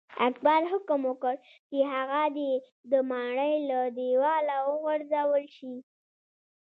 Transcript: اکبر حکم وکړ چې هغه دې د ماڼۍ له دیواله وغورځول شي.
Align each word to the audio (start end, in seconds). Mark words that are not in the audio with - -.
اکبر 0.27 0.61
حکم 0.71 0.99
وکړ 1.09 1.35
چې 1.69 1.77
هغه 1.93 2.21
دې 2.37 2.51
د 2.91 2.93
ماڼۍ 3.09 3.55
له 3.69 3.79
دیواله 3.97 4.55
وغورځول 4.69 5.45
شي. 5.57 5.75